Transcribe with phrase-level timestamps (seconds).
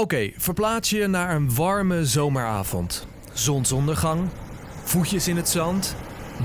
[0.00, 3.06] Oké, verplaats je naar een warme zomeravond.
[3.32, 4.28] Zonsondergang,
[4.84, 5.96] voetjes in het zand,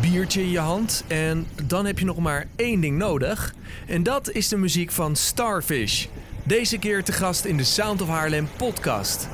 [0.01, 3.55] biertje in je hand en dan heb je nog maar één ding nodig.
[3.87, 6.05] En dat is de muziek van Starfish.
[6.43, 9.27] Deze keer te gast in de Sound of Haarlem podcast.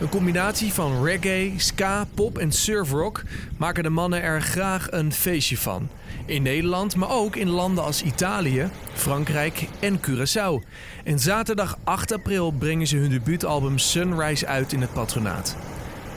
[0.00, 3.22] Een combinatie van reggae, ska, pop en surfrock
[3.56, 5.88] maken de mannen er graag een feestje van.
[6.26, 10.68] In Nederland, maar ook in landen als Italië, Frankrijk en Curaçao.
[11.04, 15.56] En zaterdag 8 april brengen ze hun debuutalbum Sunrise uit in het patronaat.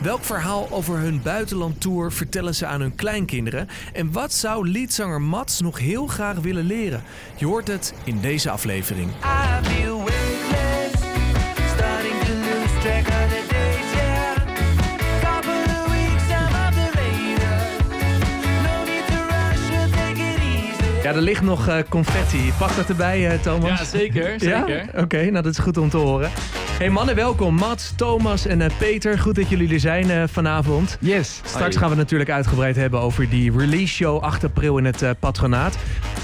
[0.02, 3.68] Welk verhaal over hun buitenlandtour vertellen ze aan hun kleinkinderen?
[3.94, 7.04] En wat zou liedzanger Mats nog heel graag willen leren?
[7.36, 9.10] Je hoort het in deze aflevering.
[21.10, 22.54] Ja, er ligt nog eh, confetti.
[22.58, 23.80] Past dat erbij, eh, Thomas?
[23.80, 24.32] Ja, zeker.
[24.32, 24.66] Ja?
[24.66, 24.86] zeker.
[24.96, 26.30] Oké, nou dat is goed om te horen.
[26.78, 27.56] Hey mannen, welkom.
[27.56, 29.20] Mats, Thomas en eh, Peter.
[29.20, 30.98] Goed dat jullie er zijn vanavond.
[31.00, 31.42] Yes.
[31.44, 35.78] Straks gaan we natuurlijk uitgebreid hebben over die release show 8 april in het patronaat.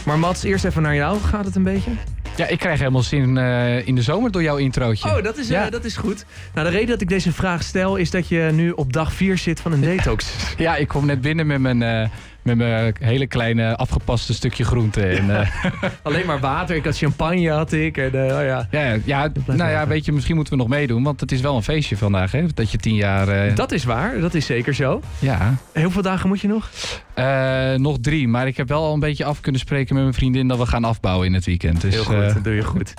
[0.06, 1.20] Maar Mats, eerst even naar jou.
[1.20, 1.92] Gaat het een beetje?
[2.36, 3.38] Ja, ik krijg helemaal zin
[3.86, 5.10] in de zomer door jouw introotje.
[5.10, 6.26] Oh, dat is, dat is goed.
[6.54, 9.38] Nou, de reden dat ik deze vraag stel is dat je nu op dag 4
[9.38, 10.26] zit van een detox.
[10.58, 12.10] Ja, ik kom net binnen met mijn,
[12.46, 15.06] met mijn hele kleine afgepaste stukje groente.
[15.08, 15.50] En, eh,
[16.04, 16.76] Alleen maar water.
[16.76, 17.98] Ik had champagne, had ik.
[17.98, 18.68] En, eh, oh ja.
[18.72, 21.04] ja, ja, nou ja, weet je, misschien moeten we nog meedoen.
[21.04, 22.46] Want het is wel een feestje vandaag, hè?
[22.54, 23.28] Dat je tien jaar...
[23.28, 25.02] eh, Dat is waar, dat is zeker zo.
[25.20, 26.70] Ja, Heel veel dagen moet je nog?
[27.16, 28.28] Eh, nog drie.
[28.28, 30.48] Maar ik heb wel al een beetje af kunnen spreken met mijn vriendin...
[30.48, 31.82] dat we gaan afbouwen in het weekend.
[31.82, 32.94] Dus, Heel goed, eh, dat doe je goed.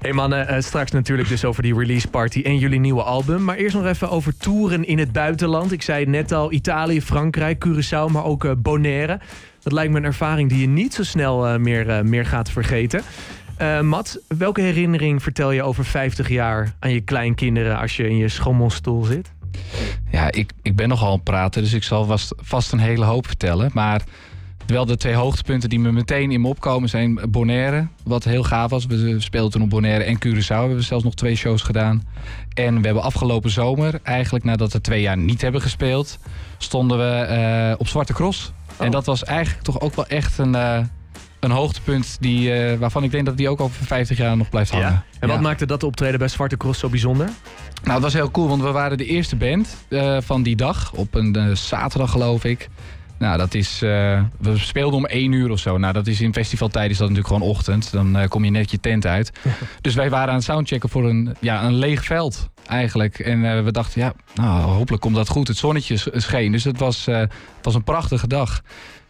[0.00, 3.44] Hey mannen, eh, straks natuurlijk dus over die release party en jullie nieuwe album.
[3.44, 5.72] Maar eerst nog even over toeren in het buitenland.
[5.72, 9.20] Ik zei net al, Italië, Frankrijk, Curaçao, maar ook Bonaire.
[9.62, 13.02] Dat lijkt me een ervaring die je niet zo snel meer, meer gaat vergeten.
[13.82, 18.28] Matt, welke herinnering vertel je over 50 jaar aan je kleinkinderen als je in je
[18.28, 19.32] schommelstoel zit?
[20.10, 23.04] Ja, ik, ik ben nogal aan het praten, dus ik zal vast, vast een hele
[23.04, 23.70] hoop vertellen.
[23.74, 24.02] Maar
[24.66, 28.70] wel de twee hoogtepunten die me meteen in me opkomen zijn Bonaire, wat heel gaaf
[28.70, 28.86] was.
[28.86, 30.46] We speelden toen op Bonaire en Curaçao.
[30.46, 32.02] We hebben zelfs nog twee shows gedaan.
[32.54, 36.18] En we hebben afgelopen zomer, eigenlijk nadat we twee jaar niet hebben gespeeld,
[36.58, 38.52] stonden we eh, op Zwarte Cross.
[38.78, 38.84] Oh.
[38.84, 40.78] En dat was eigenlijk toch ook wel echt een, eh,
[41.40, 44.70] een hoogtepunt die, eh, waarvan ik denk dat die ook over 50 jaar nog blijft
[44.70, 45.04] hangen.
[45.20, 45.42] En wat Ja.
[45.42, 47.26] maakte dat optreden bij Zwarte Cross zo bijzonder?
[47.82, 50.92] Nou, dat was heel cool, want we waren de eerste band eh, van die dag.
[50.92, 52.68] Op een eh, zaterdag, geloof ik.
[53.18, 53.78] Nou, dat is...
[53.80, 55.78] we speelden om één uur of zo.
[55.78, 57.92] Nou, dat is in festivaltijd is dat natuurlijk gewoon ochtend.
[57.92, 59.32] Dan kom je net je tent uit.
[59.80, 63.18] dus wij waren aan het soundchecken voor een, ja, een leeg veld, eigenlijk.
[63.18, 65.48] En we dachten, ja, nou, hopelijk komt dat goed.
[65.48, 67.30] Het zonnetje scheen, dus het was, het
[67.62, 68.60] was een prachtige dag.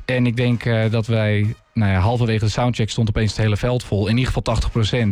[0.04, 1.54] En ik denk dat wij...
[1.78, 4.08] Nou ja, halverwege de soundcheck stond opeens het hele veld vol.
[4.08, 4.56] In ieder geval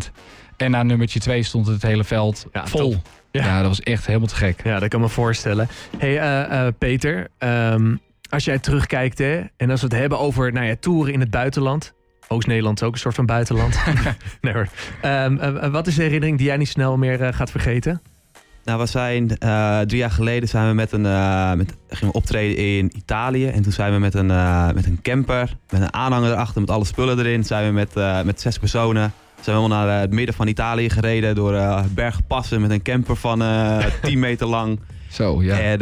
[0.05, 0.11] 80%
[0.57, 2.91] En na nummertje 2 stond het hele veld Ja, vol.
[2.93, 3.09] top.
[3.31, 3.45] Ja.
[3.45, 3.59] Ja.
[3.59, 4.61] dat was echt helemaal te gek.
[4.65, 5.69] Ja, dat kan me voorstellen.
[5.99, 7.97] hey, eh, eh, Peter, ehm,
[8.31, 11.31] als jij terugkijkt hè, en als we het hebben over nou ja, toeren in het
[11.31, 11.93] buitenland.
[12.29, 13.79] Oost-Nederland is ook een soort van buitenland.
[14.41, 14.69] nee hoor.
[15.01, 18.03] Ehm, eh, wat is de herinnering die jij niet snel meer gaat vergeten?
[18.67, 22.19] Nou, we zijn eh, drie jaar geleden zijn we met een, eh, met, gingen we
[22.19, 23.47] optreden in Italië.
[23.47, 26.71] En toen zijn we met een, eh, met een camper, met een aanhanger erachter, met
[26.71, 27.45] alle spullen erin.
[27.45, 31.35] Zijn we met, met zes personen zijn we helemaal naar het midden van Italië gereden.
[31.35, 34.81] Door bergpassen met een camper van eh 10 meter lang.
[35.11, 35.59] Zo, ja.
[35.59, 35.79] En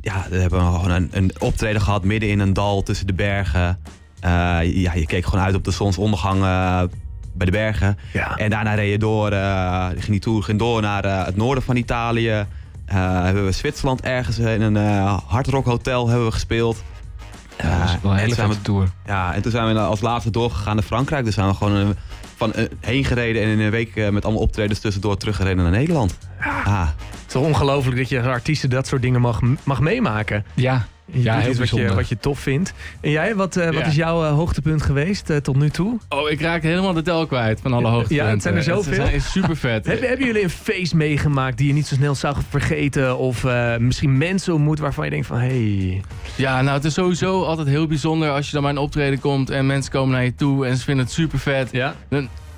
[0.00, 3.78] ja, we hebben gewoon een, een optreden gehad midden in een dal tussen de bergen.
[4.20, 4.60] Ja,
[4.92, 6.44] je keek gewoon uit op de zonsondergang
[7.34, 7.98] bij de bergen.
[8.12, 8.36] Ja.
[8.36, 11.64] En daarna reed je door, eh, ging die tour ging door naar eh, het noorden
[11.64, 12.46] van Italië.
[12.86, 14.76] Eh, hebben we Zwitserland ergens in een
[15.26, 16.82] hardrock hotel hebben we gespeeld.
[17.58, 18.88] Ja, dat was wel een en hele tour.
[19.06, 21.24] ja, en toen zijn we als laatste doorgegaan naar Frankrijk.
[21.24, 21.94] Dus zijn we gewoon
[22.36, 26.18] van heen gereden en in een week met allemaal optredens tussendoor teruggereden naar Nederland.
[26.64, 26.88] Ah,
[27.34, 30.44] is toch ongelooflijk dat je als artiesten dat soort dingen mag, mag meemaken.
[30.54, 31.94] Ja, Je Ja, heel wat je, bijzonder.
[31.94, 32.72] wat je tof vindt.
[33.00, 33.84] En jij, wat, eh, wat Ja.
[33.84, 35.98] is jouw eh, hoogtepunt geweest eh, tot nu toe?
[36.08, 38.32] Oh, ik raak helemaal de tel kwijt van alle Ja, hoogtepunten.
[38.32, 39.04] het zijn er zoveel.
[39.04, 39.86] Het is super vet.
[39.86, 43.18] Hebben, hebben jullie een feest meegemaakt die je niet zo snel zou vergeten?
[43.18, 43.46] Of
[43.78, 45.38] misschien mensen ontmoet waarvan je denkt van...
[45.38, 46.02] Hey,
[46.34, 49.50] Ja, nou het is sowieso altijd heel bijzonder als je dan bij een optreden komt
[49.50, 51.68] en mensen komen naar je toe en ze vinden het super vet.
[51.72, 51.94] ja?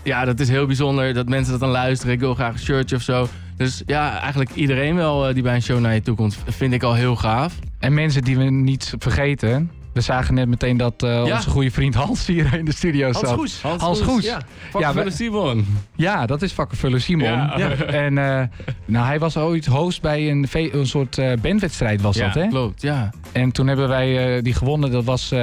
[0.03, 2.15] Ja, dat is heel bijzonder dat mensen dat dan luisteren.
[2.15, 3.29] Ik wil graag een shirtje of zo.
[3.57, 6.73] Dus ja, eigenlijk iedereen wel eh, die bij een show naar je toe komt, vind
[6.73, 7.55] ik al heel gaaf.
[7.79, 9.71] en mensen die we niet vergeten.
[9.93, 11.35] We zagen net meteen dat eh, Ja.
[11.37, 13.39] onze goede vriend Hans hier in de studio Hans zat.
[13.39, 13.63] Goes.
[13.63, 14.25] Hans Goes.
[14.25, 14.95] Ja.
[14.95, 15.67] We- Simon.
[15.97, 17.29] Ja, dat is vakkenvuller Simon.
[17.29, 17.55] Ja.
[17.59, 17.71] Ja.
[17.71, 18.43] En eh,
[18.85, 22.49] nou, hij was ooit host bij een, een soort eh, bandwedstrijd was Ja, dat, hè?
[22.49, 23.11] klopt, ja.
[23.33, 24.91] En toen hebben wij eh, die gewonnen.
[24.91, 25.39] Dat was eh,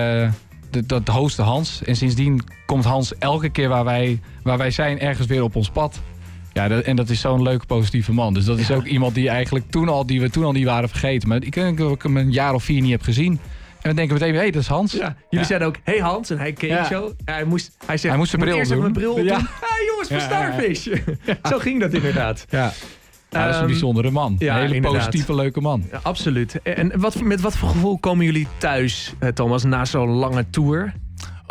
[0.70, 1.84] de, dat hostte Hans.
[1.84, 5.70] En sindsdien komt Hans elke keer waar wij, waar wij zijn ergens weer op ons
[5.70, 6.00] pad.
[6.54, 8.34] Ja, dat- en dat is zo'n leuke, positieve man.
[8.34, 10.90] Dus dat is ook iemand die eigenlijk toen al, die we toen al niet waren
[10.90, 11.28] vergeten.
[11.30, 13.40] Maar ik denk dat ik hem een jaar of vier niet heb gezien.
[13.82, 14.92] En we denken meteen, hé, hey, dat is Hans.
[14.92, 14.98] Ja.
[15.00, 15.44] Jullie Ja.
[15.44, 16.86] zeiden ook, hey Hans, en hij keek Ja.
[16.86, 17.14] zo.
[17.26, 19.26] Ja, hij, moest, hij, zegt, Hij moest zijn "Ik bril eerst even doen." mijn bril
[19.26, 19.38] Ja.
[19.38, 19.48] doen.
[19.62, 20.52] Ah, jongens van Ja, ja, ja.
[20.54, 20.88] Starfish.
[21.52, 22.46] zo ging dat inderdaad.
[22.50, 22.72] Ja.
[23.30, 24.36] Ja, dat is een Ehm, bijzondere man.
[24.40, 24.98] ja, een hele inderdaad.
[25.00, 25.84] positieve, leuke man.
[25.92, 26.62] Ja, absoluut.
[26.62, 30.94] En wat, met wat voor gevoel komen jullie thuis, eh, Thomas, na zo'n lange tour?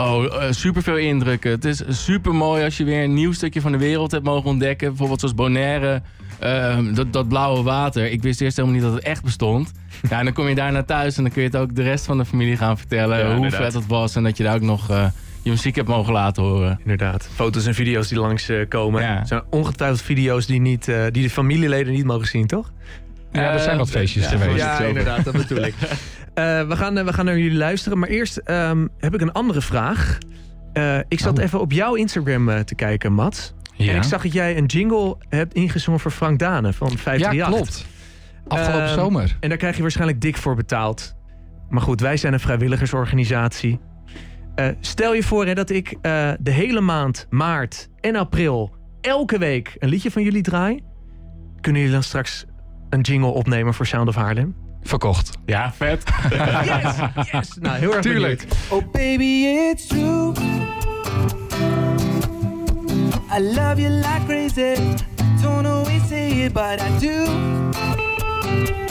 [0.01, 1.51] Oh, super veel indrukken.
[1.51, 4.51] Het is super mooi als je weer een nieuw stukje van de wereld hebt mogen
[4.51, 4.89] ontdekken.
[4.89, 6.03] Bijvoorbeeld zoals Bonaire,
[6.39, 8.11] ehm, dat, dat blauwe water.
[8.11, 9.73] Ik wist eerst helemaal niet dat het echt bestond.
[10.11, 11.83] Ja, en dan kom je daar naar thuis en dan kun je het ook de
[11.83, 13.19] rest van de familie gaan vertellen.
[13.19, 13.61] Ja, hoe inderdaad.
[13.63, 15.07] vet het was en dat je daar ook nog eh,
[15.43, 16.79] je muziek hebt mogen laten horen.
[16.83, 17.29] Inderdaad.
[17.35, 19.03] Foto's en video's die langs eh, komen.
[19.03, 19.25] Ja.
[19.25, 22.73] zijn ongetwijfeld video's die, niet, eh, die de familieleden niet mogen zien, toch?
[23.33, 24.59] Ja, er zijn wat feestjes ja, geweest.
[24.59, 25.75] ja, Ja, inderdaad, dat bedoel ik.
[26.41, 27.99] Eh, we, gaan, eh, we gaan naar jullie luisteren.
[27.99, 30.19] Maar eerst ehm, heb ik een andere vraag.
[30.73, 31.45] Eh, ik zat Oh.
[31.45, 33.55] even op jouw Instagram te kijken, Mats.
[33.77, 33.91] Ja.
[33.91, 37.37] En ik zag dat jij een jingle hebt ingezongen voor Frank Dane van 538.
[37.37, 37.87] ja, klopt.
[38.49, 39.37] Afgelopen Ehm, zomer.
[39.41, 41.15] En daar krijg je waarschijnlijk dik voor betaald.
[41.69, 43.81] Maar goed, wij zijn een vrijwilligersorganisatie.
[44.81, 45.97] Stel je voor hè, dat ik
[46.41, 50.81] de hele maand maart en april elke week een liedje van jullie draai.
[51.61, 52.45] Kunnen jullie dan straks
[52.91, 54.55] een jingle opnemen voor Sound of Haarlem?
[54.83, 55.31] Verkocht.
[55.47, 56.03] Ja, vet.
[56.31, 56.97] Yes,
[57.33, 57.57] yes.
[57.61, 58.39] Nou, heel erg Tuurlijk.
[58.49, 58.85] benieuwd.
[58.87, 60.33] Oh, baby, it's true.
[63.37, 64.75] I love you like crazy.
[65.43, 67.25] Don't always say it, but I do.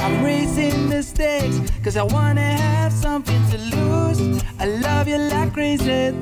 [0.02, 4.42] I'm racing the stakes, cause I wanna have something to lose.
[4.60, 6.14] I love you like crazy.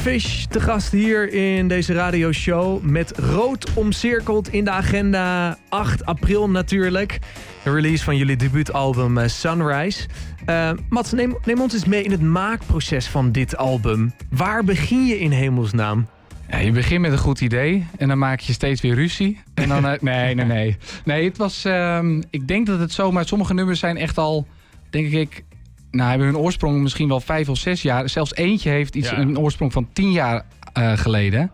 [0.00, 2.82] Starfish, te gast hier in deze radioshow.
[2.82, 5.58] Met rood omcirkeld in de agenda.
[5.68, 7.18] 8 april natuurlijk.
[7.64, 10.08] De release van jullie debuutalbum eh, Sunrise.
[10.44, 14.12] Eh Mats, neem, neem ons eens mee in het maakproces van dit album.
[14.30, 16.06] Waar begin je in hemelsnaam?
[16.50, 19.40] Ja, je begint met een goed idee en dan maak je steeds weer ruzie.
[19.54, 20.76] En dan, eh, nee, nee, nee.
[21.04, 24.46] Nee, het was, ehm, ik denk dat het zo, maar sommige nummers zijn echt al,
[24.90, 25.44] denk ik,
[25.90, 28.08] nou hebben hun oorsprong misschien wel vijf of zes jaar.
[28.08, 29.18] Zelfs eentje heeft iets, Ja.
[29.18, 31.50] een oorsprong van tien jaar eh, geleden.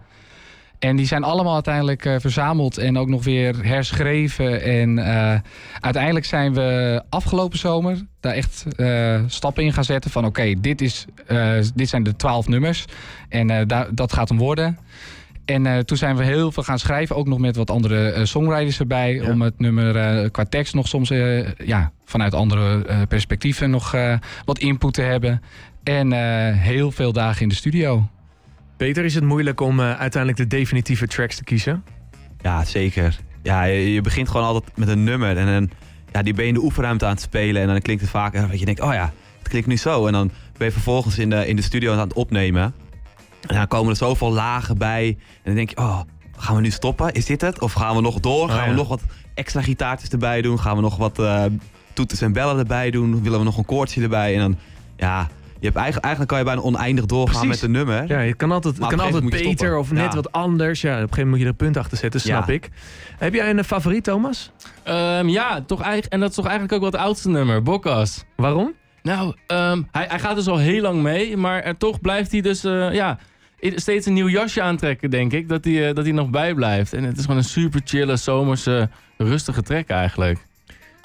[0.78, 4.62] En die zijn allemaal uiteindelijk eh, verzameld en ook nog weer herschreven.
[4.62, 5.40] En eh,
[5.80, 8.64] uiteindelijk zijn we afgelopen zomer daar echt
[9.26, 10.10] stappen in gaan zetten.
[10.10, 11.06] Van oké, dit dit,
[11.74, 12.84] dit zijn de twaalf nummers.
[13.28, 14.78] En daar, dat gaat hem worden.
[15.46, 17.16] En eh, toen zijn we heel veel gaan schrijven.
[17.16, 19.14] Ook nog met wat andere eh, songwriters erbij.
[19.14, 19.30] Ja.
[19.30, 23.94] Om het nummer eh, qua tekst nog soms eh, ja, vanuit andere eh, perspectieven nog
[23.94, 24.14] eh,
[24.44, 25.42] wat input te hebben.
[25.82, 28.08] En eh, heel veel dagen in de studio.
[28.76, 31.84] Peter, is het moeilijk om eh, uiteindelijk de definitieve tracks te kiezen?
[32.42, 33.18] Ja, zeker.
[33.42, 35.36] Ja, je, je begint gewoon altijd met een nummer.
[35.36, 35.70] En dan,
[36.12, 37.62] ja, die ben je in de oefenruimte aan het spelen.
[37.62, 40.06] En dan klinkt het vaak dat je denkt, oh ja, het klinkt nu zo.
[40.06, 42.74] En dan ben je vervolgens in de, in de studio aan het opnemen.
[43.46, 45.06] En dan komen er zoveel lagen bij.
[45.08, 46.00] En dan denk je, oh,
[46.36, 47.12] gaan we nu stoppen?
[47.12, 47.60] Is dit het?
[47.60, 48.48] Of gaan we nog door?
[48.48, 48.70] Gaan ja.
[48.70, 49.02] we nog wat
[49.34, 50.60] extra gitaartjes erbij doen?
[50.60, 51.44] Gaan we nog wat eh
[51.92, 53.22] toeters en bellen erbij doen?
[53.22, 54.34] Willen we nog een koortje erbij?
[54.34, 54.56] En dan,
[54.96, 55.28] ja,
[55.58, 57.60] je hebt eigenlijk, eigenlijk kan je bijna oneindig doorgaan Precies.
[57.60, 58.08] met een nummer.
[58.08, 60.14] Ja, je kan altijd, Maar kan altijd beter of net Ja.
[60.14, 60.80] wat anders.
[60.80, 62.52] Ja, op een gegeven moment moet je er een punt achter zetten, snap Ja.
[62.54, 62.68] ik.
[63.18, 64.50] Heb jij een favoriet, Thomas?
[64.82, 68.24] Ehm, ja, toch eigenlijk, en dat is toch eigenlijk ook wel het oudste nummer, Bokkas.
[68.36, 68.72] Waarom?
[69.02, 72.40] Nou, ehm, hij, hij gaat dus al heel lang mee, maar er toch blijft hij
[72.40, 73.18] dus eh, ja,
[73.58, 75.48] steeds een nieuw jasje aantrekken, denk ik.
[75.48, 76.92] Dat hij, eh, dat hij nog bijblijft.
[76.92, 80.38] En het is gewoon een super chille, zomerse, rustige track eigenlijk.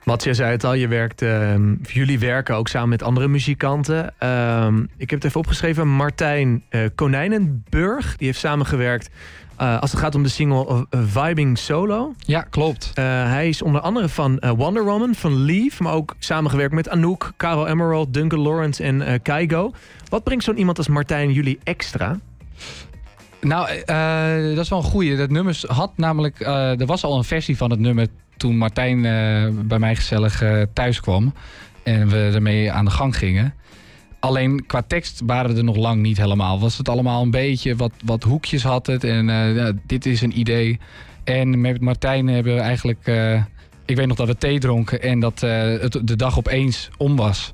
[0.04, 4.14] Mats, jij zei het al, je werkt, ehm, jullie werken ook samen met andere muzikanten.
[4.18, 5.88] Ehm, ik heb het even opgeschreven.
[5.88, 9.10] Martijn eh, Konijnenburg, die heeft samengewerkt
[9.58, 12.14] eh, als het gaat om de single Vibing Solo.
[12.18, 12.92] Ja, klopt.
[12.94, 17.34] Eh, hij is onder andere van Wonder Woman, van Leave, maar ook samengewerkt met Anouk,
[17.38, 19.72] Caro Emerald, Duncan Lawrence en eh Kaigo.
[20.10, 22.20] Wat brengt zo'n iemand als Martijn jullie extra?
[23.42, 25.16] Nou, eh, dat is wel een goeie.
[25.18, 26.40] Dat nummer had namelijk...
[26.40, 30.42] eh, er was al een versie van het nummer toen Martijn eh, bij mij gezellig
[30.42, 31.34] eh, thuis kwam.
[31.84, 33.54] En we ermee aan de gang gingen.
[34.20, 36.60] Alleen qua tekst waren er nog lang niet helemaal.
[36.60, 39.04] Was het allemaal een beetje wat, wat hoekjes had het.
[39.04, 40.80] En eh, ja, dit is een idee.
[41.24, 43.08] En met Martijn hebben we eigenlijk...
[43.08, 43.44] eh,
[43.86, 47.16] ik weet nog dat we thee dronken en dat eh, het de dag opeens om
[47.16, 47.54] was.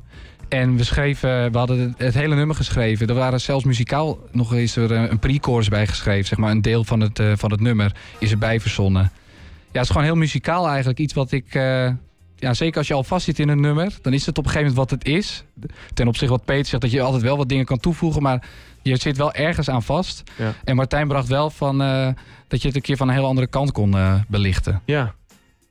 [0.49, 3.07] En we schreven, we hadden het, hele nummer geschreven.
[3.07, 6.25] Er waren zelfs muzikaal nog eens er eh, een pre-chorus bij geschreven.
[6.25, 9.01] Zeg maar een deel van het, eh, van het nummer is erbij verzonnen.
[9.01, 10.99] Ja, het is gewoon heel muzikaal eigenlijk.
[10.99, 11.55] Iets wat ik...
[11.55, 11.89] eh,
[12.39, 14.51] ja, zeker als je al vast zit in een nummer, dan is het op een
[14.51, 15.43] gegeven moment wat het is.
[15.93, 18.47] Ten opzichte wat Peter zegt, dat je altijd wel wat dingen kan toevoegen, maar
[18.81, 20.23] je zit wel ergens aan vast.
[20.37, 20.53] Ja.
[20.63, 21.77] En Martijn bracht wel van
[22.47, 23.95] dat je het een keer van een heel andere kant kon
[24.27, 24.81] belichten.
[24.85, 25.13] Ja.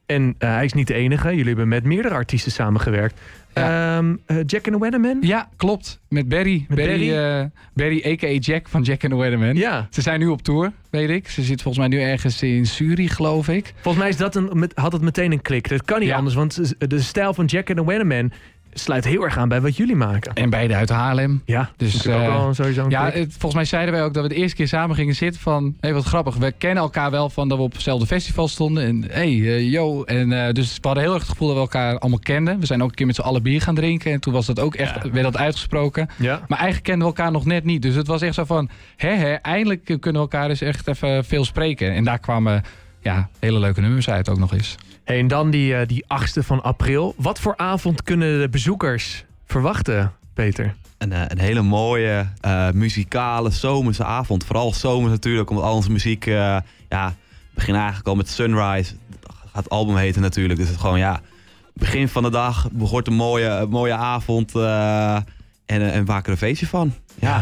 [0.06, 1.28] En eh, hij is niet de enige.
[1.28, 3.20] Jullie hebben met meerdere artiesten samengewerkt.
[3.54, 3.96] Ja.
[3.96, 5.16] Ehm, eh, Jack and the Weatherman?
[5.20, 6.00] Ja, klopt.
[6.08, 6.64] Met Barry.
[6.68, 7.40] Met Barry, Barry?
[7.40, 7.44] eh,
[7.74, 8.28] Barry a.k.a.
[8.38, 9.56] Jack van Jack and the Weatherman.
[9.56, 9.86] Ja.
[9.90, 11.28] Ze zijn nu op tour, weet ik.
[11.28, 13.72] Ze zit volgens mij nu ergens in Zurich, geloof ik.
[13.80, 15.68] Volgens mij is dat een, met, had het meteen een klik.
[15.68, 16.16] Dat kan niet Ja.
[16.16, 18.32] anders, want de stijl van Jack and the Weatherman
[18.78, 20.32] sluit heel erg aan bij wat jullie maken.
[20.34, 21.42] En beide uit Haarlem.
[21.44, 24.22] Ja, Dus, ook eh, wel sowieso een Ja, het- volgens mij zeiden wij ook dat
[24.22, 25.74] we de eerste keer samen gingen zitten van...
[25.80, 26.36] Hé, wat grappig.
[26.36, 28.84] We kennen elkaar wel van dat we op hetzelfde festival stonden.
[28.84, 30.02] En hey, yo.
[30.04, 32.60] En, eh, dus we hadden heel erg het gevoel dat we elkaar allemaal kenden.
[32.60, 34.12] We zijn ook een keer met z'n allen bier gaan drinken.
[34.12, 35.10] En toen was dat ook echt, Ja.
[35.10, 36.08] werd dat uitgesproken.
[36.16, 36.40] ja.
[36.48, 37.82] Maar eigenlijk kenden we elkaar nog net niet.
[37.82, 38.68] Dus het was echt zo van...
[38.96, 41.92] Hè, hè, eindelijk kunnen we elkaar dus echt even veel spreken.
[41.94, 42.62] En daar kwamen
[43.00, 44.76] ja, hele leuke nummers uit ook nog eens.
[45.06, 47.14] Hey, en dan die, eh, die 8e van april.
[47.16, 50.74] Wat voor avond kunnen de bezoekers verwachten, Peter?
[50.98, 54.44] Een, eh, een hele mooie eh, muzikale zomerse avond.
[54.44, 56.26] Vooral zomers natuurlijk, omdat al onze muziek...
[56.26, 56.58] eh
[56.88, 58.94] ja, we beginnen eigenlijk al met Sunrise.
[59.20, 60.58] Dat gaat het album heten natuurlijk.
[60.58, 61.20] Dus het gewoon, ja...
[61.72, 64.54] Begin van de dag behoort een mooie, een mooie avond.
[64.54, 65.24] en,
[65.66, 66.94] en maken er een feestje van.
[67.14, 67.38] Ja.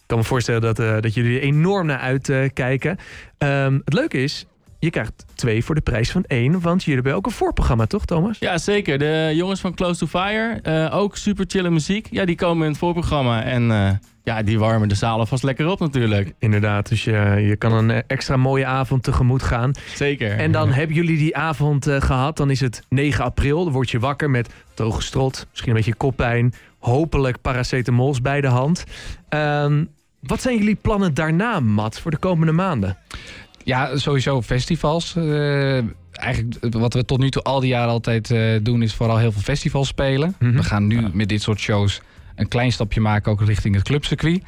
[0.00, 2.98] Ik kan me voorstellen dat, dat jullie er enorm naar uitkijken.
[3.38, 4.46] Ehm, het leuke is,
[4.80, 6.60] je krijgt twee voor de prijs van één.
[6.60, 8.38] Want jullie hebben ook een voorprogramma, toch Thomas?
[8.38, 8.98] Ja, zeker.
[8.98, 12.08] De jongens van Close to Fire, eh, ook super chille muziek.
[12.10, 13.42] Ja, die komen in het voorprogramma.
[13.42, 13.90] En eh,
[14.24, 16.32] ja, die warmen de zalen vast lekker op natuurlijk.
[16.38, 19.72] Inderdaad, dus je, je kan een extra mooie avond tegemoet gaan.
[19.94, 20.38] Zeker.
[20.38, 22.36] En dan hebben jullie die avond eh, gehad.
[22.36, 23.64] Dan is het 9 april.
[23.64, 25.46] Dan word je wakker met droge strot.
[25.50, 26.54] Misschien een beetje koppijn.
[26.78, 28.84] Hopelijk paracetamols bij de hand.
[29.28, 29.84] Ehm,
[30.20, 32.96] wat zijn jullie plannen daarna, Mats, voor de komende maanden?
[33.64, 35.16] Ja, sowieso festivals.
[35.16, 35.76] Eh,
[36.12, 38.82] eigenlijk wat we tot nu toe al die jaren altijd eh, doen...
[38.82, 40.34] is vooral heel veel festivals spelen.
[40.38, 40.56] Mhm.
[40.56, 42.00] We gaan nu met dit soort shows
[42.34, 43.32] een klein stapje maken...
[43.32, 44.42] ook richting het clubcircuit.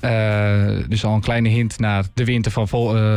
[0.00, 2.68] Eh, dus al een kleine hint naar de winter van,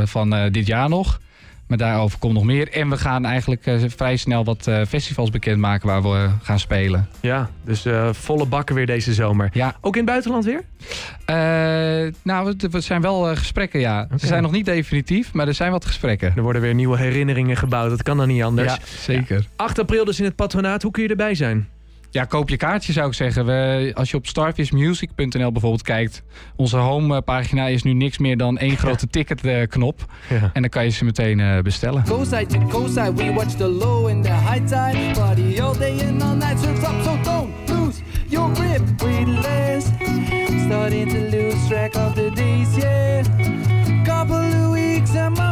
[0.07, 1.19] van dit jaar nog.
[1.67, 2.71] Maar daarover komt nog meer.
[2.71, 5.87] En we gaan eigenlijk eh, vrij snel wat eh, festivals bekendmaken...
[5.87, 7.07] waar we gaan spelen.
[7.21, 9.49] Ja, dus eh, volle bakken weer deze zomer.
[9.53, 10.61] Ja, Ook in het buitenland weer?
[11.25, 11.35] eh,
[12.23, 14.01] nou, het, het zijn wel eh, gesprekken, ja.
[14.03, 14.17] Oké.
[14.19, 16.33] Ze zijn nog niet definitief, maar er zijn wat gesprekken.
[16.35, 17.89] Er worden weer nieuwe herinneringen gebouwd.
[17.89, 18.73] Dat kan dan niet anders.
[18.73, 19.45] Ja, zeker.
[19.55, 20.81] 8 april dus in het patronaat.
[20.81, 21.67] Hoe kun je erbij zijn?
[22.15, 23.45] Ja, koop je kaartje zou ik zeggen.
[23.45, 26.23] We, als je op starfishmusic.nl bijvoorbeeld kijkt.
[26.55, 30.05] Onze homepagina is nu niks meer dan één grote ticketknop.
[30.29, 30.49] Ja.
[30.53, 32.03] En dan kan je ze meteen eh, bestellen.
[32.03, 35.11] Coastside to coastside, we watch the low and the high tide.
[35.13, 38.81] Party all day and all night, surf's up, so don't lose your grip.
[38.97, 39.85] Breathless,
[40.65, 43.23] starting to lose track of the days, yeah.
[44.05, 45.44] Couple of weeks, I'm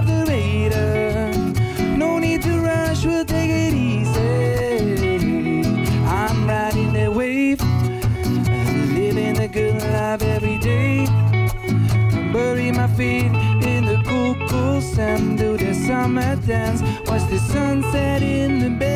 [12.73, 13.31] Bury my feet
[13.67, 15.37] in the cool, cool sand.
[15.37, 16.81] Do the summer dance.
[17.05, 18.91] Watch the sunset in the bay.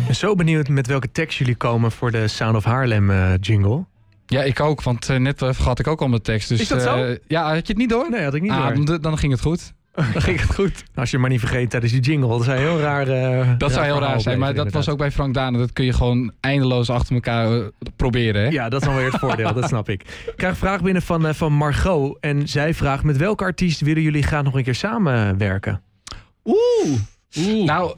[0.00, 3.32] Ik ben zo benieuwd met welke tekst jullie komen voor de Sound of Haarlem eh,
[3.40, 3.84] jingle.
[4.26, 6.48] Ja, ik ook, want eh, net eh, vergat ik ook al mijn tekst.
[6.48, 7.04] Dus, Is dat zo?
[7.04, 8.10] eh, ja, had je het niet door?
[8.10, 8.84] Nee, had ik niet ah, door.
[8.84, 9.72] dan, dan ging het goed.
[10.12, 10.84] Dan ging het goed.
[10.94, 12.28] Als je maar niet vergeet tijdens die jingle.
[12.28, 15.10] Dat zou heel raar eh, Dat zou heel raar zijn, maar dat was ook bij
[15.10, 15.58] Frank Dane.
[15.58, 17.64] Dat kun je gewoon eindeloos achter elkaar eh,
[17.96, 18.42] proberen.
[18.42, 18.48] Hè?
[18.48, 20.02] Ja, dat is dan weer het voordeel, dat snap ik.
[20.02, 22.16] Ik krijg een vraag binnen van, eh, van Margot.
[22.20, 25.82] En zij vraagt, met welke artiest willen jullie graag nog een keer samenwerken?
[26.44, 26.98] Oeh.
[27.64, 27.94] Nou,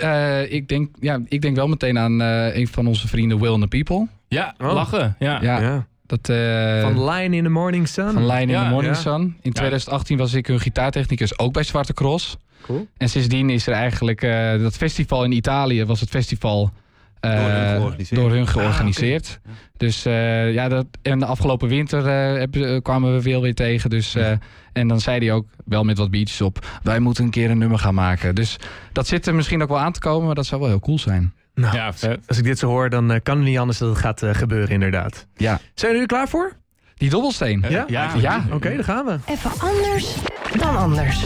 [0.00, 3.52] eh, ik, denk, ja, ik denk wel meteen aan eh, een van onze vrienden, Will
[3.52, 4.08] and the People.
[4.28, 4.72] Ja, Oh.
[4.72, 5.16] lachen.
[5.18, 5.38] Ja.
[5.42, 5.86] Ja,
[6.20, 6.36] dat...
[6.36, 8.12] eh, Van Lion in the Morning Sun.
[8.12, 9.00] Van Line in Ja, the Morning ja.
[9.00, 9.36] Sun.
[9.42, 12.36] In 2018 was ik hun gitaartechnicus ook bij Zwarte Cross.
[12.62, 12.86] Cool.
[12.96, 14.22] En sindsdien is er eigenlijk...
[14.22, 16.70] eh, dat festival in Italië was het festival...
[17.20, 18.20] eh, Door hun georganiseerd.
[18.20, 19.40] door hun georganiseerd.
[19.76, 22.02] Dus eh, ja, dat, en de afgelopen winter
[22.82, 23.90] kwamen we veel weer tegen.
[23.90, 24.32] Dus, eh,
[24.72, 26.66] en dan zei hij ook, wel met wat beatjes op...
[26.82, 28.34] wij moeten een keer een nummer gaan maken.
[28.34, 28.56] Dus
[28.92, 30.26] dat zit er misschien ook wel aan te komen...
[30.26, 31.32] maar dat zou wel heel cool zijn.
[31.54, 31.92] Nou, Ja,
[32.26, 34.34] als ik dit zo hoor, dan eh, kan het niet anders dat het gaat eh,
[34.34, 35.26] gebeuren inderdaad.
[35.36, 35.60] Ja.
[35.74, 36.52] Zijn jullie er klaar voor?
[36.94, 37.64] Die dobbelsteen.
[37.68, 37.84] Ja?
[37.88, 38.10] Ja.
[38.16, 38.44] Ja.
[38.52, 39.18] Oké, dan gaan we.
[39.26, 40.16] Even anders
[40.58, 41.24] dan anders.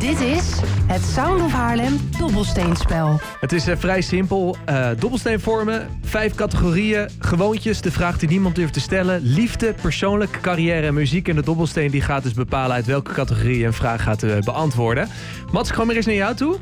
[0.00, 0.52] Dit is
[0.86, 3.20] het Sound of Haarlem dobbelsteenspel.
[3.40, 4.56] Het is eh, vrij simpel.
[4.64, 7.80] Eh dobbelsteenvormen, vijf categorieën, gewoontjes.
[7.80, 9.20] De vraag die niemand durft te stellen.
[9.22, 11.28] Liefde, persoonlijk, carrière en muziek.
[11.28, 14.38] En de dobbelsteen die gaat dus bepalen uit welke categorie je een vraag gaat eh,
[14.38, 15.08] beantwoorden.
[15.52, 16.56] Mats, ik ga maar eens naar jou toe.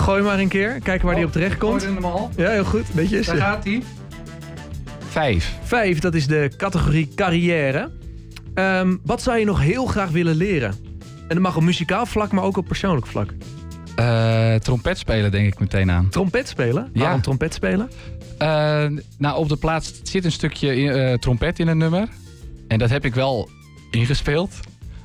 [0.00, 0.80] Gooi maar een keer.
[0.82, 1.82] Kijken waar die op terecht komt.
[1.82, 2.30] hem al.
[2.36, 2.94] Ja, heel goed.
[2.94, 3.26] Netjes.
[3.26, 3.82] Daar gaat hij.
[5.08, 5.58] Vijf.
[5.62, 7.90] Vijf, dat is de categorie carrière.
[8.54, 10.74] Ehm, wat zou je nog heel graag willen leren?
[11.00, 13.32] En dat mag op muzikaal vlak, maar ook op persoonlijk vlak.
[13.96, 16.08] Eh, trompet spelen denk ik meteen aan.
[16.08, 16.90] Trompet spelen?
[16.92, 17.00] Ja.
[17.00, 17.90] Waarom trompet spelen?
[18.38, 18.86] Eh,
[19.18, 22.08] nou, op de plaats zit een stukje eh, trompet in een nummer.
[22.68, 23.48] En dat heb ik wel
[23.90, 24.54] ingespeeld.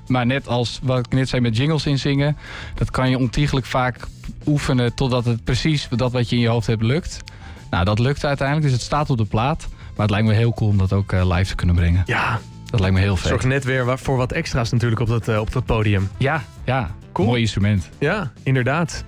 [0.08, 2.38] Maar net als wat ik net zei met jingles inzingen...
[2.76, 4.08] dat kan je ontiegelijk vaak
[4.46, 7.24] oefenen totdat het precies dat wat je in je hoofd hebt lukt.
[7.70, 9.68] Nou, dat lukt uiteindelijk, dus het staat op de plaat.
[9.70, 12.04] Maar het lijkt me heel cool om dat ook eh, live te kunnen brengen.
[12.06, 13.28] Ja, Dat lijkt me heel vet.
[13.30, 16.10] zorg net weer voor wat extra's natuurlijk op dat, eh, op dat podium.
[16.18, 16.90] Ja, ja.
[17.12, 17.28] Cool.
[17.28, 17.90] Mooi instrument.
[18.00, 19.04] Ja, inderdaad.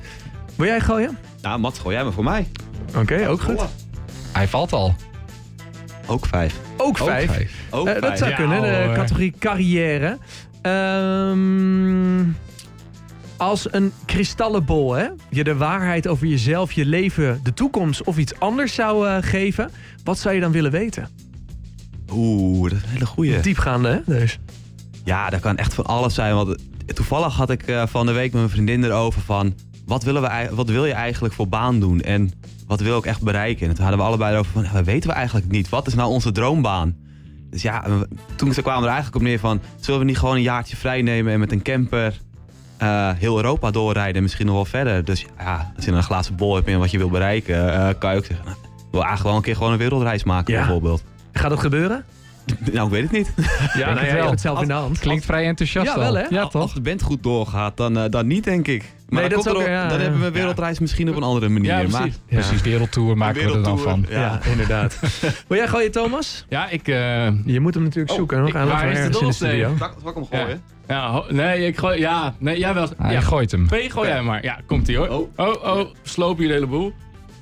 [0.55, 1.17] Wil jij gooien?
[1.41, 2.47] Nou, Mats, gooi jij maar voor mij.
[2.95, 3.61] Oké, ook goed.
[4.31, 4.95] Hij valt al.
[6.05, 6.59] Ook vijf.
[6.77, 7.51] Ook Ook vijf.
[7.69, 8.03] Ook Eh, vijf.
[8.03, 10.17] dat zou Ja, kunnen, de categorie carrière.
[10.61, 12.19] Ehm,
[13.37, 15.07] als een kristallenbol, hè?
[15.29, 19.69] Je de waarheid over jezelf, je leven, de toekomst of iets anders zou eh, geven.
[20.03, 21.07] Wat zou je dan willen weten?
[22.11, 23.39] Oeh, dat is een hele goeie.
[23.39, 24.19] Diepgaande, hè?
[24.19, 24.39] Dus.
[25.03, 26.35] Ja, dat kan echt van alles zijn.
[26.35, 26.57] Want
[26.93, 29.53] toevallig had ik eh, van de week met mijn vriendin erover van...
[29.85, 32.01] Wat, willen we, ei- wat wil je eigenlijk voor baan doen?
[32.01, 32.31] En
[32.67, 33.67] wat wil ik echt bereiken?
[33.67, 34.63] En toen hadden we allebei erover van...
[34.63, 35.69] Ja, dat weten we eigenlijk niet.
[35.69, 36.95] Wat is nou onze droombaan?
[37.49, 39.61] Dus ja, en we- toen kwamen we er eigenlijk op neer van...
[39.79, 42.19] Zullen we niet gewoon een jaartje vrij nemen en met een camper...
[42.77, 45.05] eh, heel Europa doorrijden en misschien nog wel verder.
[45.05, 47.73] Dus ja, als je een glazen bol hebt en wat je wil bereiken...
[47.73, 48.45] eh, kan je ook zeggen...
[48.45, 50.59] Nou, ik wil eigenlijk wel een keer gewoon een wereldreis maken Ja.
[50.59, 51.03] bijvoorbeeld.
[51.33, 52.03] Gaat dat gebeuren?
[52.71, 53.31] Nou, ik weet het niet.
[53.73, 54.15] Ja, nou ja, je wel.
[54.19, 54.99] hebt het zelf in de hand.
[54.99, 56.13] Klinkt vrij enthousiast Ja, wel, al.
[56.15, 56.23] hè?
[56.29, 56.73] Ja, Als toch?
[56.73, 58.81] de band goed doorgaat, dan, eh, dan niet, denk ik.
[59.09, 60.03] Maar Nee, dan, dat komt is er ook- ook- ja, dan ja.
[60.03, 61.71] hebben we een wereldreis misschien op een andere manier.
[61.71, 62.19] Ja, maar precies.
[62.27, 62.35] Ja.
[62.39, 64.05] Precies, wereldtour maken we er dan van.
[64.09, 64.99] Ja, inderdaad.
[65.47, 66.45] Wil jij gooien, Thomas?
[66.49, 66.87] Ja, ik...
[66.87, 66.95] eh,
[67.45, 68.39] Je moet hem natuurlijk Oh, zoeken.
[68.39, 69.75] Nog ik- aan waar is de in de studio.
[69.77, 70.61] Zal ik hem gooien?
[70.87, 71.99] Ja, nee, ik gooi...
[71.99, 72.87] Ja, nee, jij wel.
[72.97, 73.67] Hij ja, gooit hem.
[73.67, 74.43] twee gooi jij maar.
[74.43, 75.07] Ja, komt ie hoor.
[75.07, 75.47] Oh.
[75.47, 76.93] Oh, oh, sloop hier de hele boel.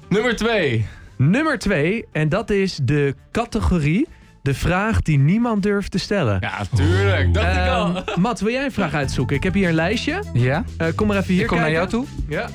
[0.10, 0.86] Nummer twee.
[1.18, 4.08] Nummer twee, en dat is de categorie...
[4.42, 6.38] De vraag die niemand durft te stellen.
[6.42, 7.34] Ja, tuurlijk.
[7.34, 7.96] Dacht ik al.
[7.96, 9.36] Ehm, Matt, wil jij een vraag uitzoeken?
[9.36, 10.24] Ik heb hier een lijstje.
[10.34, 10.64] Ja?
[10.78, 12.06] Eh, kom maar even hier Ik kom naar jou toe.
[12.28, 12.50] Ja.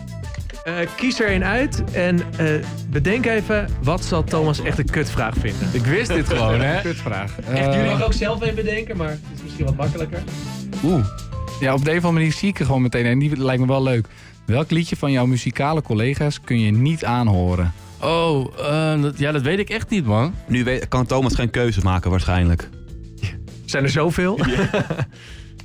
[0.65, 2.47] Eh, kies er een uit en eh,
[2.91, 3.69] bedenk even...
[3.83, 5.69] wat zal Thomas echt een kutvraag vinden?
[5.73, 6.81] Ik wist dit gewoon, hè.
[6.81, 7.41] Kutvraag.
[7.41, 10.23] Echt, jullie mogen ook zelf even bedenken, maar het is misschien wat makkelijker.
[10.85, 11.05] Oeh.
[11.61, 13.05] Ja, op de een of andere manier zie ik er gewoon meteen.
[13.07, 14.07] En die lijkt me wel leuk.
[14.47, 17.73] Welk liedje van jouw muzikale collega's kun je niet aanhoren?
[18.03, 20.35] Oh, eh, dat, ja, dat weet ik echt niet, man.
[20.49, 22.69] Nu weet, kan Thomas geen keuze maken waarschijnlijk.
[23.65, 24.39] Zijn er zoveel?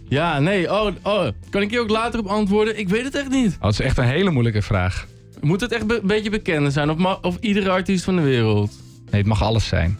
[0.09, 0.71] Ja, nee.
[0.73, 1.27] Oh, oh.
[1.49, 2.79] Kan ik hier ook later op antwoorden?
[2.79, 3.53] Ik weet het echt niet.
[3.55, 5.07] Oh, dat is echt een hele moeilijke vraag.
[5.41, 6.89] Moet het echt be- een beetje bekend zijn?
[6.89, 8.71] Of, of iedere artiest van de wereld?
[9.11, 9.99] Nee, het mag alles zijn.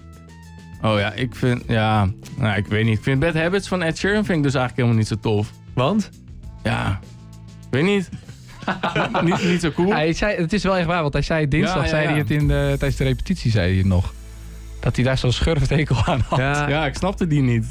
[0.85, 1.63] Oh ja, ik vind...
[1.67, 2.97] Ja, nou, ik weet niet.
[2.97, 5.51] Ik vind Bad Habits van Ed Sheeran vind ik dus eigenlijk helemaal niet zo tof.
[5.73, 6.09] Want?
[6.63, 6.99] Ja,
[7.41, 8.09] ik weet niet.
[9.23, 9.91] niet, niet zo cool.
[9.91, 12.09] Hij zei, het is wel echt waar, want hij zei dinsdag, Ja, ja, zei ja.
[12.09, 14.13] hij het in de, tijdens de repetitie, zei hij het nog.
[14.79, 16.39] Dat hij daar zo'n schurftekel aan had.
[16.39, 16.67] Ja, ja.
[16.69, 17.65] Ja, ik snapte die niet.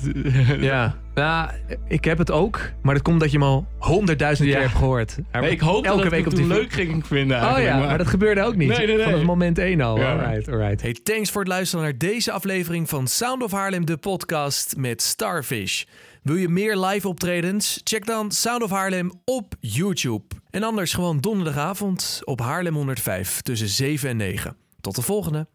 [1.14, 1.50] Nou,
[1.88, 4.54] ik heb het ook, maar dat komt dat je hem al honderdduizend Ja.
[4.54, 5.16] keer hebt gehoord.
[5.32, 7.58] Nee, ik hoopte elke dat week ik op het die toen leuk ging vinden Oh
[7.62, 8.68] ja, maar dat gebeurde ook niet.
[8.68, 9.04] Nee, nee, nee.
[9.04, 9.98] Vanaf moment één al.
[9.98, 10.10] Ja.
[10.12, 10.82] Alright, alright.
[10.82, 15.02] Hey, thanks voor het luisteren naar deze aflevering van Sound of Haarlem, de podcast met
[15.02, 15.84] Starfish.
[16.22, 17.80] Wil je meer live optredens?
[17.84, 20.24] Check dan Sound of Haarlem op YouTube.
[20.50, 24.56] En anders gewoon donderdagavond op Haarlem 105 tussen 7 en 9.
[24.80, 25.46] Tot de volgende.